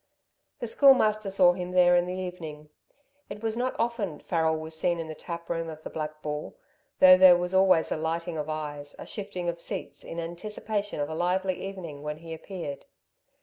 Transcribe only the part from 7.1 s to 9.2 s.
there was always a lighting of eyes, a